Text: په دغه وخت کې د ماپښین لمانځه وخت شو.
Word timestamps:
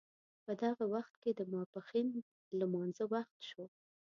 په 0.45 0.51
دغه 0.63 0.83
وخت 0.93 1.13
کې 1.23 1.31
د 1.35 1.41
ماپښین 1.53 2.07
لمانځه 2.59 3.05
وخت 3.13 3.37
شو. 3.49 3.65